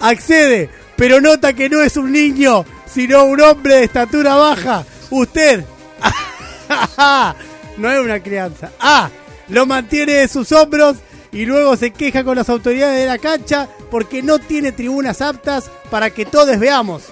Accede, 0.00 0.70
pero 0.96 1.20
nota 1.20 1.52
que 1.52 1.68
no 1.68 1.82
es 1.82 1.96
un 1.96 2.10
niño, 2.10 2.64
sino 2.86 3.24
un 3.24 3.40
hombre 3.40 3.76
de 3.76 3.84
estatura 3.84 4.34
baja. 4.34 4.84
Usted. 5.10 5.64
no 7.76 7.92
es 7.92 8.00
una 8.00 8.20
crianza. 8.22 8.72
A. 8.80 9.10
Lo 9.48 9.66
mantiene 9.66 10.12
de 10.12 10.28
sus 10.28 10.52
hombros 10.52 10.96
y 11.32 11.44
luego 11.44 11.76
se 11.76 11.90
queja 11.90 12.24
con 12.24 12.36
las 12.36 12.48
autoridades 12.48 13.00
de 13.00 13.06
la 13.06 13.18
cancha 13.18 13.68
porque 13.90 14.22
no 14.22 14.38
tiene 14.38 14.72
tribunas 14.72 15.20
aptas 15.20 15.70
para 15.90 16.10
que 16.10 16.26
todos 16.26 16.58
veamos. 16.58 17.04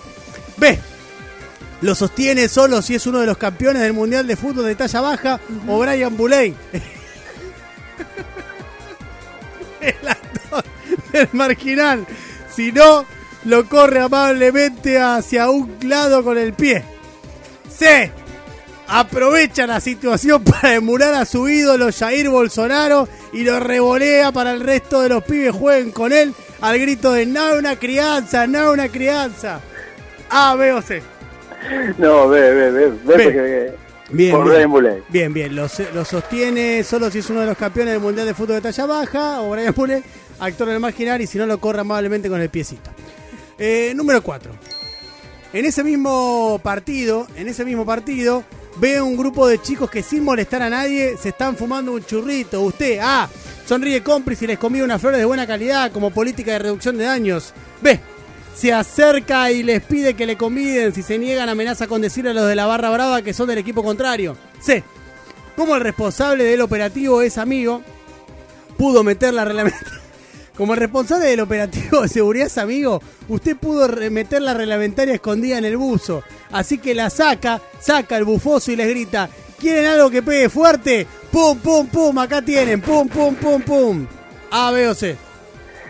B. 0.56 0.78
Lo 1.82 1.94
sostiene 1.94 2.48
solo 2.48 2.82
si 2.82 2.94
es 2.94 3.06
uno 3.06 3.20
de 3.20 3.26
los 3.26 3.36
campeones 3.36 3.82
del 3.82 3.92
Mundial 3.92 4.26
de 4.26 4.36
Fútbol 4.36 4.64
de 4.64 4.76
talla 4.76 5.00
baja 5.00 5.40
o 5.68 5.78
Brian 5.78 6.16
Buley. 6.16 6.54
el 9.80 10.08
actor 10.08 10.64
del 11.12 11.28
marginal. 11.32 12.06
Si 12.54 12.72
no, 12.72 13.04
lo 13.44 13.68
corre 13.68 14.00
amablemente 14.00 14.98
hacia 14.98 15.50
un 15.50 15.76
lado 15.82 16.24
con 16.24 16.38
el 16.38 16.54
pie. 16.54 16.82
C. 17.68 18.10
Aprovecha 18.88 19.66
la 19.66 19.80
situación 19.80 20.44
para 20.44 20.74
emular 20.74 21.14
a 21.14 21.24
su 21.24 21.48
ídolo 21.48 21.88
Jair 21.92 22.28
Bolsonaro 22.28 23.08
y 23.32 23.42
lo 23.42 23.60
revolea 23.60 24.32
para 24.32 24.52
el 24.52 24.60
resto 24.60 25.00
de 25.02 25.08
los 25.08 25.24
pibes 25.24 25.52
jueguen 25.52 25.90
con 25.90 26.12
él 26.12 26.34
al 26.60 26.78
grito 26.78 27.12
de 27.12 27.26
no 27.26 27.56
una 27.58 27.76
crianza, 27.76 28.46
no 28.46 28.72
una 28.72 28.88
crianza. 28.88 29.60
A, 30.30 30.54
B 30.56 30.72
o 30.72 30.82
C. 30.82 31.02
No, 31.98 32.28
ve, 32.28 32.52
ve, 32.52 32.70
ve, 32.70 32.88
ve, 32.88 33.24
porque 33.24 33.86
Bien, 34.10 34.32
por 34.70 34.82
bien. 34.82 35.02
Bien, 35.08 35.34
bien, 35.34 35.56
lo, 35.56 35.66
lo 35.92 36.04
sostiene 36.04 36.84
solo 36.84 37.10
si 37.10 37.18
es 37.18 37.30
uno 37.30 37.40
de 37.40 37.46
los 37.46 37.56
campeones 37.56 37.94
del 37.94 38.02
Mundial 38.02 38.26
de 38.26 38.34
Fútbol 38.34 38.56
de 38.56 38.60
talla 38.62 38.86
baja, 38.86 39.42
o 39.42 39.50
Brian 39.50 39.74
Pule, 39.74 40.02
actor 40.38 40.68
del 40.68 40.78
marginal, 40.78 41.20
y 41.20 41.26
si 41.26 41.38
no 41.38 41.46
lo 41.46 41.58
corre 41.58 41.80
amablemente 41.80 42.28
con 42.28 42.40
el 42.40 42.48
piecito. 42.48 42.90
Eh, 43.58 43.92
número 43.96 44.22
4. 44.22 44.52
En 45.52 45.64
ese 45.64 45.82
mismo 45.82 46.60
partido, 46.62 47.26
en 47.36 47.48
ese 47.48 47.64
mismo 47.64 47.84
partido, 47.84 48.44
ve 48.78 49.00
un 49.00 49.16
grupo 49.16 49.46
de 49.46 49.60
chicos 49.60 49.90
que 49.90 50.02
sin 50.02 50.24
molestar 50.24 50.62
a 50.62 50.70
nadie 50.70 51.16
se 51.16 51.30
están 51.30 51.56
fumando 51.56 51.92
un 51.92 52.04
churrito. 52.04 52.60
Usted, 52.62 52.98
A, 53.00 53.28
sonríe 53.66 54.02
cómplice 54.02 54.44
y 54.44 54.48
les 54.48 54.58
convida 54.58 54.84
unas 54.84 55.00
flores 55.00 55.18
de 55.18 55.24
buena 55.24 55.46
calidad 55.46 55.92
como 55.92 56.10
política 56.10 56.52
de 56.52 56.58
reducción 56.60 56.98
de 56.98 57.04
daños. 57.04 57.52
B, 57.80 57.98
se 58.54 58.72
acerca 58.72 59.50
y 59.50 59.62
les 59.62 59.82
pide 59.82 60.14
que 60.14 60.26
le 60.26 60.36
conviden. 60.36 60.94
Si 60.94 61.02
se 61.02 61.18
niegan, 61.18 61.48
amenaza 61.48 61.86
con 61.86 62.00
decirle 62.00 62.30
a 62.30 62.34
los 62.34 62.48
de 62.48 62.54
la 62.54 62.66
barra 62.66 62.90
brava 62.90 63.22
que 63.22 63.34
son 63.34 63.48
del 63.48 63.58
equipo 63.58 63.82
contrario. 63.82 64.36
C. 64.60 64.82
Como 65.56 65.74
el 65.74 65.80
responsable 65.80 66.44
del 66.44 66.60
operativo 66.60 67.22
es 67.22 67.38
amigo, 67.38 67.82
pudo 68.76 69.02
meter 69.02 69.34
la 69.34 69.44
reglamentaria. 69.44 70.05
Como 70.56 70.74
responsable 70.74 71.26
del 71.26 71.40
operativo 71.40 72.02
de 72.02 72.08
seguridad, 72.08 72.50
amigo, 72.58 73.02
usted 73.28 73.56
pudo 73.56 73.88
meter 74.10 74.40
la 74.40 74.54
reglamentaria 74.54 75.14
escondida 75.14 75.58
en 75.58 75.66
el 75.66 75.76
buzo. 75.76 76.22
Así 76.50 76.78
que 76.78 76.94
la 76.94 77.10
saca, 77.10 77.60
saca 77.78 78.16
el 78.16 78.24
bufoso 78.24 78.72
y 78.72 78.76
les 78.76 78.88
grita, 78.88 79.28
¿quieren 79.60 79.84
algo 79.86 80.10
que 80.10 80.22
pegue 80.22 80.48
fuerte? 80.48 81.06
¡Pum, 81.30 81.58
pum, 81.58 81.86
pum! 81.88 82.18
Acá 82.18 82.40
tienen, 82.40 82.80
¡pum, 82.80 83.08
pum, 83.08 83.34
pum, 83.34 83.60
pum! 83.62 84.06
A, 84.50 84.70
B 84.70 84.88
o 84.88 84.94
C. 84.94 85.16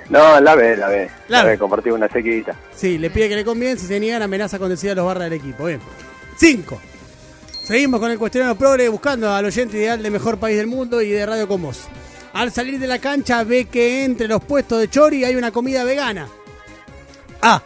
No, 0.09 0.41
la 0.41 0.55
ve, 0.57 0.77
la 0.77 0.89
ve. 0.89 1.11
La 1.29 1.45
ve, 1.45 1.59
compartir 1.59 1.93
una 1.93 2.09
sequita. 2.09 2.57
Sí, 2.75 2.99
le 2.99 3.11
pide 3.11 3.29
que 3.29 3.37
le 3.37 3.45
conviene, 3.45 3.79
si 3.79 3.87
se 3.87 4.01
niegan 4.01 4.23
amenaza 4.23 4.59
con 4.59 4.69
decir 4.69 4.91
a 4.91 4.95
los 4.95 5.07
barras 5.07 5.31
del 5.31 5.35
equipo. 5.35 5.67
Bien. 5.67 5.81
5. 6.39 6.81
Seguimos 7.65 8.01
con 8.01 8.11
el 8.11 8.19
cuestionario 8.19 8.57
progre 8.57 8.89
buscando 8.89 9.31
al 9.33 9.45
oyente 9.45 9.77
ideal 9.77 10.03
de 10.03 10.11
mejor 10.11 10.39
país 10.39 10.57
del 10.57 10.67
mundo 10.67 11.03
y 11.03 11.11
de 11.11 11.27
Radio 11.27 11.49
con 11.49 11.63
Voz. 11.63 11.89
Al 12.37 12.53
salir 12.53 12.79
de 12.79 12.87
la 12.87 12.99
cancha 12.99 13.43
ve 13.45 13.65
que 13.65 14.05
entre 14.05 14.29
los 14.29 14.45
puestos 14.45 14.79
de 14.79 14.91
Chori 14.91 15.25
hay 15.25 15.37
una 15.37 15.53
comida 15.53 15.85
vegana. 15.85 16.29
A. 17.41 17.63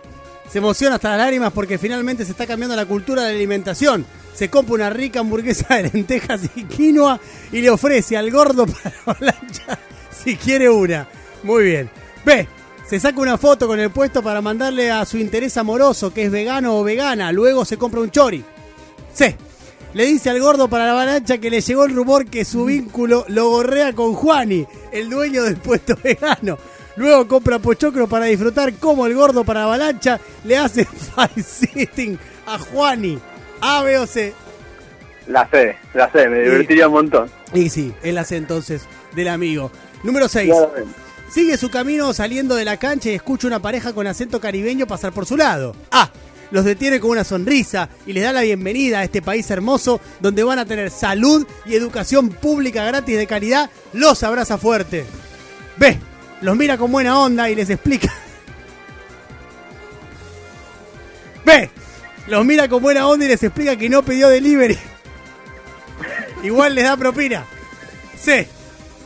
Se 0.48 0.58
emociona 0.58 0.94
hasta 0.94 1.10
las 1.10 1.18
lágrimas 1.18 1.52
porque 1.52 1.76
finalmente 1.76 2.24
se 2.24 2.30
está 2.30 2.46
cambiando 2.46 2.76
la 2.76 2.86
cultura 2.86 3.22
de 3.22 3.32
la 3.32 3.34
alimentación. 3.34 4.06
Se 4.32 4.48
compra 4.48 4.76
una 4.76 4.90
rica 4.90 5.18
hamburguesa 5.18 5.74
de 5.74 5.90
lentejas 5.92 6.42
y 6.54 6.62
quinoa 6.66 7.18
y 7.50 7.62
le 7.62 7.68
ofrece 7.68 8.16
al 8.16 8.30
gordo 8.30 8.64
para 9.04 9.18
la 9.18 9.34
si 10.24 10.36
quiere 10.36 10.70
una. 10.70 11.08
Muy 11.42 11.64
bien. 11.64 11.90
B. 12.24 12.46
Se 12.88 13.00
saca 13.00 13.20
una 13.20 13.38
foto 13.38 13.66
con 13.66 13.80
el 13.80 13.90
puesto 13.90 14.22
para 14.22 14.40
mandarle 14.40 14.92
a 14.92 15.04
su 15.04 15.18
interés 15.18 15.56
amoroso 15.56 16.14
que 16.14 16.26
es 16.26 16.30
vegano 16.30 16.78
o 16.78 16.84
vegana. 16.84 17.32
Luego 17.32 17.64
se 17.64 17.76
compra 17.76 18.02
un 18.02 18.12
chori. 18.12 18.44
C. 19.12 19.36
Le 19.92 20.06
dice 20.06 20.30
al 20.30 20.40
gordo 20.40 20.68
para 20.68 20.86
la 20.86 20.92
avalancha 20.92 21.38
que 21.38 21.50
le 21.50 21.60
llegó 21.60 21.84
el 21.84 21.94
rumor 21.94 22.26
que 22.26 22.44
su 22.44 22.66
vínculo 22.66 23.24
lo 23.28 23.48
gorrea 23.48 23.92
con 23.92 24.14
Juani, 24.14 24.64
el 24.92 25.10
dueño 25.10 25.42
del 25.42 25.56
puesto 25.56 25.96
vegano. 26.02 26.58
Luego 26.96 27.26
compra 27.26 27.58
pochoclo 27.58 28.06
para 28.06 28.26
disfrutar 28.26 28.74
como 28.74 29.06
el 29.06 29.14
gordo 29.14 29.42
para 29.42 29.60
la 29.60 29.66
avalancha 29.66 30.20
le 30.44 30.56
hace 30.56 30.84
face-sitting 31.16 32.18
a 32.46 32.58
Juani. 32.58 33.18
A, 33.60 33.82
B 33.82 33.98
o 33.98 34.06
C. 34.06 34.32
La 35.26 35.48
sé, 35.50 35.76
la 35.94 36.10
sé, 36.10 36.28
me 36.28 36.40
divertiría 36.40 36.86
un 36.86 36.94
montón. 36.94 37.30
Y 37.52 37.68
sí, 37.68 37.92
él 38.02 38.16
hace 38.18 38.36
entonces 38.36 38.82
del 39.14 39.28
amigo. 39.28 39.70
Número 40.02 40.28
6. 40.28 40.50
Claramente. 40.50 40.94
Sigue 41.30 41.56
su 41.56 41.70
camino 41.70 42.12
saliendo 42.12 42.54
de 42.54 42.64
la 42.64 42.76
cancha 42.76 43.10
y 43.10 43.14
escucha 43.14 43.46
una 43.46 43.60
pareja 43.60 43.92
con 43.92 44.06
acento 44.06 44.40
caribeño 44.40 44.86
pasar 44.86 45.12
por 45.12 45.26
su 45.26 45.36
lado. 45.36 45.74
A. 45.90 46.10
Los 46.50 46.64
detiene 46.64 46.98
con 46.98 47.10
una 47.10 47.24
sonrisa 47.24 47.88
y 48.06 48.12
les 48.12 48.24
da 48.24 48.32
la 48.32 48.42
bienvenida 48.42 49.00
a 49.00 49.04
este 49.04 49.22
país 49.22 49.48
hermoso 49.50 50.00
donde 50.20 50.42
van 50.42 50.58
a 50.58 50.66
tener 50.66 50.90
salud 50.90 51.46
y 51.64 51.74
educación 51.74 52.30
pública 52.30 52.84
gratis 52.84 53.16
de 53.16 53.26
calidad. 53.26 53.70
Los 53.92 54.22
abraza 54.22 54.58
fuerte. 54.58 55.04
B. 55.76 55.98
Los 56.40 56.56
mira 56.56 56.76
con 56.76 56.90
buena 56.90 57.20
onda 57.20 57.48
y 57.50 57.54
les 57.54 57.70
explica. 57.70 58.12
B. 61.44 61.70
Los 62.26 62.44
mira 62.44 62.68
con 62.68 62.82
buena 62.82 63.06
onda 63.06 63.26
y 63.26 63.28
les 63.28 63.42
explica 63.42 63.76
que 63.76 63.88
no 63.88 64.02
pidió 64.02 64.28
delivery. 64.28 64.78
Igual 66.42 66.74
les 66.74 66.84
da 66.84 66.96
propina. 66.96 67.44
C. 68.20 68.48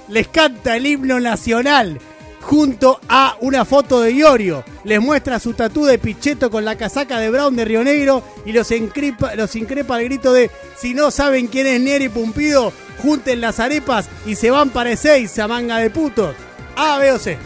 Les 0.09 0.29
canta 0.29 0.77
el 0.77 0.87
himno 0.87 1.21
nacional 1.21 2.01
junto 2.45 3.01
a 3.09 3.37
una 3.41 3.65
foto 3.65 4.01
de 4.03 4.13
Iorio. 4.13 4.63
Les 4.85 5.01
muestra 5.01 5.41
su 5.41 5.55
tatú 5.55 5.85
de 5.87 5.99
Pichetto 5.99 6.51
con 6.51 6.65
la 6.65 6.77
casaca 6.77 7.19
de 7.19 7.31
Brown 7.31 7.57
de 7.57 7.65
Río 7.65 7.83
Negro 7.83 8.23
y 8.45 8.53
los, 8.53 8.71
encripa- 8.71 9.35
los 9.35 9.57
increpa 9.57 9.97
al 9.97 10.05
grito 10.05 10.33
de 10.33 10.51
si 10.79 10.93
no 10.95 11.11
saben 11.11 11.47
quién 11.47 11.67
es 11.67 11.81
Neri 11.81 12.09
Pumpido, 12.11 12.73
junten 13.03 13.41
las 13.41 13.61
arepas 13.61 14.09
y 14.27 14.35
se 14.37 14.51
van 14.51 14.71
para 14.71 14.91
Ezeiza, 14.91 15.49
manga 15.49 15.79
de 15.79 15.89
putos. 15.91 16.35
A, 16.77 16.99
B 16.99 17.13
o 17.13 17.19
C. 17.19 17.39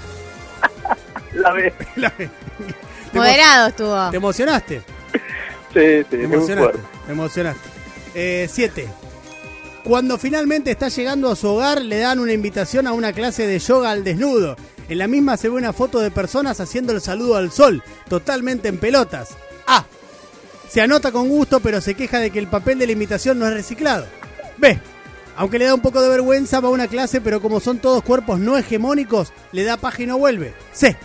La 1.34 1.52
ve. 1.54 1.72
La 1.96 2.12
B. 2.18 2.28
Moderado 3.12 3.68
estuvo. 3.68 4.10
¿Te 4.10 4.16
emocionaste? 4.16 4.82
Sí, 5.72 5.80
sí, 5.98 6.04
Te 6.10 6.16
muy 6.16 6.24
emocionaste. 6.36 6.72
fuerte. 6.78 6.80
Te 7.06 7.12
emocionaste. 7.12 7.68
Eh, 8.14 8.48
siete. 8.50 8.88
Cuando 9.88 10.18
finalmente 10.18 10.71
está 10.71 10.88
llegando 10.90 11.30
a 11.30 11.35
su 11.35 11.49
hogar, 11.49 11.80
le 11.80 12.00
dan 12.00 12.18
una 12.18 12.35
invitación 12.35 12.87
a 12.87 12.92
una 12.92 13.14
clase 13.14 13.47
de 13.47 13.59
yoga 13.59 13.90
al 13.90 14.04
desnudo. 14.04 14.54
En 14.87 14.99
la 14.99 15.09
misma 15.09 15.38
se 15.38 15.49
ve 15.49 15.54
una 15.54 15.73
foto 15.73 16.00
de 16.00 16.11
personas 16.11 16.61
haciendo 16.61 16.92
el 16.92 17.00
saludo 17.00 17.37
al 17.37 17.50
sol, 17.50 17.83
totalmente 18.07 18.68
en 18.68 18.76
pelotas. 18.76 19.30
A. 19.66 19.87
Se 20.68 20.83
anota 20.83 21.11
con 21.11 21.30
gusto, 21.30 21.61
pero 21.61 21.80
se 21.80 21.95
queja 21.95 22.18
de 22.18 22.30
que 22.30 22.38
el 22.38 22.49
papel 22.49 22.78
de 22.78 22.85
la 22.85 22.92
invitación 22.92 23.38
no 23.38 23.47
es 23.47 23.54
reciclado. 23.54 24.04
B. 24.59 24.78
Aunque 25.37 25.59
le 25.59 25.64
da 25.64 25.75
un 25.75 25.80
poco 25.80 26.02
de 26.02 26.11
vergüenza, 26.11 26.61
va 26.61 26.68
a 26.68 26.73
una 26.73 26.88
clase, 26.88 27.23
pero 27.23 27.40
como 27.40 27.59
son 27.59 27.78
todos 27.78 28.02
cuerpos 28.02 28.38
no 28.38 28.59
hegemónicos, 28.59 29.33
le 29.52 29.64
da 29.64 29.78
paja 29.78 30.02
y 30.02 30.07
no 30.07 30.18
vuelve. 30.18 30.52
C. 30.71 30.99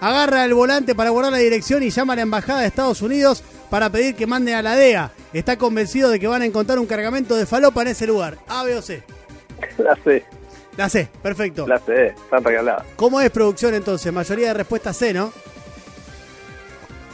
Agarra 0.00 0.46
el 0.46 0.54
volante 0.54 0.94
para 0.94 1.10
guardar 1.10 1.32
la 1.32 1.38
dirección 1.38 1.82
y 1.82 1.90
llama 1.90 2.14
a 2.14 2.16
la 2.16 2.22
embajada 2.22 2.60
de 2.62 2.68
Estados 2.68 3.02
Unidos 3.02 3.42
para 3.68 3.90
pedir 3.90 4.14
que 4.14 4.26
manden 4.26 4.54
a 4.54 4.62
la 4.62 4.74
DEA. 4.74 5.12
Está 5.32 5.56
convencido 5.56 6.10
de 6.10 6.20
que 6.20 6.26
van 6.26 6.42
a 6.42 6.46
encontrar 6.46 6.78
un 6.78 6.86
cargamento 6.86 7.34
de 7.36 7.46
falopa 7.46 7.82
en 7.82 7.88
ese 7.88 8.06
lugar. 8.06 8.38
A, 8.48 8.62
B 8.64 8.76
o 8.76 8.82
C. 8.82 9.02
La 9.78 9.96
sé, 10.02 10.24
La 10.76 10.88
C, 10.88 11.08
perfecto. 11.22 11.66
la 11.66 11.78
sé, 11.78 12.06
están 12.08 12.42
regaladas. 12.44 12.84
¿Cómo 12.96 13.20
es 13.20 13.30
producción 13.30 13.74
entonces? 13.74 14.12
Mayoría 14.12 14.48
de 14.48 14.54
respuesta 14.54 14.92
C, 14.92 15.12
¿no? 15.14 15.32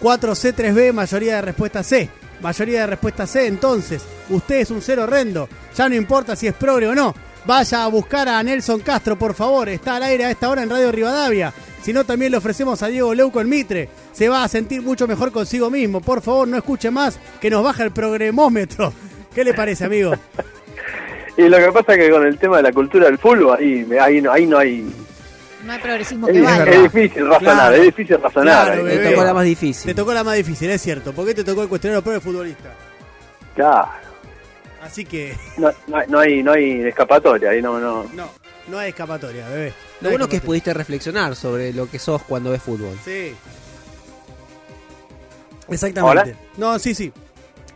4C, 0.00 0.54
3B, 0.54 0.92
mayoría 0.92 1.36
de 1.36 1.42
respuesta 1.42 1.82
C. 1.82 2.08
Mayoría 2.40 2.82
de 2.82 2.86
respuesta 2.86 3.26
C, 3.26 3.46
entonces, 3.46 4.02
usted 4.30 4.56
es 4.60 4.70
un 4.70 4.80
cero 4.80 5.02
horrendo. 5.04 5.48
Ya 5.76 5.88
no 5.88 5.94
importa 5.96 6.36
si 6.36 6.46
es 6.46 6.54
progre 6.54 6.86
o 6.88 6.94
no. 6.94 7.14
Vaya 7.44 7.84
a 7.84 7.88
buscar 7.88 8.28
a 8.28 8.42
Nelson 8.42 8.80
Castro, 8.80 9.18
por 9.18 9.34
favor. 9.34 9.68
Está 9.68 9.96
al 9.96 10.04
aire 10.04 10.24
a 10.26 10.30
esta 10.30 10.48
hora 10.48 10.62
en 10.62 10.70
Radio 10.70 10.92
Rivadavia. 10.92 11.52
Si 11.82 11.92
no, 11.92 12.04
también 12.04 12.30
le 12.32 12.38
ofrecemos 12.38 12.82
a 12.82 12.88
Diego 12.88 13.14
Leuco 13.14 13.40
en 13.40 13.48
Mitre. 13.48 13.88
Se 14.12 14.28
va 14.28 14.44
a 14.44 14.48
sentir 14.48 14.82
mucho 14.82 15.06
mejor 15.06 15.32
consigo 15.32 15.70
mismo. 15.70 16.00
Por 16.00 16.20
favor, 16.22 16.46
no 16.48 16.56
escuche 16.56 16.90
más, 16.90 17.18
que 17.40 17.50
nos 17.50 17.62
baja 17.64 17.84
el 17.84 17.90
progremómetro. 17.92 18.92
¿Qué 19.34 19.44
le 19.44 19.54
parece, 19.54 19.84
amigo? 19.84 20.12
Y 21.36 21.42
lo 21.48 21.56
que 21.58 21.70
pasa 21.70 21.92
es 21.94 21.98
que 22.00 22.10
con 22.10 22.26
el 22.26 22.36
tema 22.36 22.56
de 22.56 22.64
la 22.64 22.72
cultura 22.72 23.06
del 23.06 23.16
fútbol, 23.16 23.56
ahí, 23.60 23.86
ahí, 24.00 24.20
no, 24.20 24.32
ahí 24.32 24.44
no 24.44 24.58
hay... 24.58 24.92
No 25.64 25.72
hay 25.72 25.78
progresismo 25.78 26.26
Es, 26.26 26.34
que 26.34 26.40
valga. 26.42 26.64
es 26.72 26.82
difícil 26.92 27.28
razonar, 27.28 27.54
Claro. 27.54 27.74
es 27.76 27.82
difícil 27.82 28.20
razonar. 28.20 28.66
Claro. 28.66 28.82
Me 28.82 28.96
tocó 28.96 29.24
la 29.24 29.34
más 29.34 29.42
Te 29.44 29.48
difícil. 29.48 29.94
tocó 29.94 30.14
la 30.14 30.24
más 30.24 30.34
difícil, 30.36 30.70
es 30.70 30.82
cierto. 30.82 31.12
¿Por 31.12 31.24
qué 31.26 31.34
te 31.34 31.44
tocó 31.44 31.62
el 31.62 31.68
cuestionario 31.68 32.02
pro 32.02 32.12
de 32.14 32.20
futbolista? 32.20 32.74
Claro, 33.54 33.88
Así 34.82 35.04
que, 35.04 35.36
no, 35.58 35.70
no 35.86 35.96
hay- 35.96 36.06
no 36.08 36.18
hay, 36.18 36.42
no 36.42 36.52
hay 36.54 36.80
escapatoria, 36.88 37.50
ahí 37.50 37.62
no, 37.62 37.78
no. 37.78 38.04
no, 38.14 38.30
no 38.68 38.78
hay 38.78 38.90
escapatoria, 38.90 39.48
bebé. 39.48 39.72
No 40.00 40.06
Lo 40.06 40.10
bueno 40.10 40.24
es 40.26 40.30
que 40.30 40.40
pudiste 40.40 40.72
reflexionar 40.74 41.34
sobre 41.36 41.72
lo 41.72 41.90
que 41.90 41.98
sos 41.98 42.22
cuando 42.22 42.50
ves 42.50 42.62
fútbol. 42.62 42.96
Sí. 43.04 43.34
Exactamente. 45.68 46.36
No, 46.56 46.78
sí, 46.78 46.94
sí. 46.94 47.12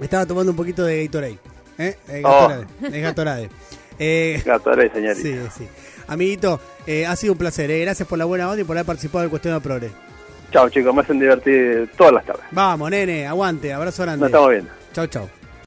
Estaba 0.00 0.26
tomando 0.26 0.50
un 0.52 0.56
poquito 0.56 0.84
de 0.84 1.04
Gatorade. 1.04 1.38
¿Eh? 1.78 1.96
Eh, 2.08 2.22
Oh. 2.24 2.48
Gatorade. 2.48 2.66
De 2.90 3.00
Gatorade. 3.00 3.50
Eh, 3.98 4.42
Gatorade, 4.44 4.90
señorita. 4.90 5.20
sí, 5.22 5.38
sí. 5.58 5.68
Amiguito, 6.08 6.58
eh, 6.86 7.06
ha 7.06 7.14
sido 7.14 7.34
un 7.34 7.38
placer. 7.38 7.70
eh. 7.70 7.80
Gracias 7.82 8.08
por 8.08 8.18
la 8.18 8.24
buena 8.24 8.48
onda 8.50 8.62
y 8.62 8.64
por 8.64 8.76
haber 8.76 8.86
participado 8.86 9.20
del 9.20 9.30
cuestionario 9.30 9.62
progre. 9.62 9.90
Chao 10.50 10.68
chicos, 10.70 10.92
me 10.94 11.02
hacen 11.02 11.20
divertir 11.20 11.88
todas 11.96 12.14
las 12.14 12.24
tardes. 12.24 12.42
Vamos, 12.50 12.90
nene, 12.90 13.26
aguante. 13.26 13.72
Abrazo 13.72 14.02
grande. 14.02 14.20
Nos 14.22 14.28
estamos 14.30 14.50
viendo. 14.50 14.70
Chau, 14.92 15.06
chau. 15.06 15.28